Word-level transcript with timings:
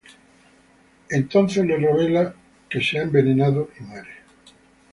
Ella 0.03 0.15
entonces 1.19 1.63
le 1.63 1.77
revela 1.77 2.33
que 2.67 2.81
se 2.81 2.97
ha 2.97 3.03
envenenado 3.03 3.69
y 3.79 3.83
muere. 3.83 4.09